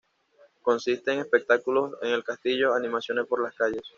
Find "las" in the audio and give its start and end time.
3.43-3.53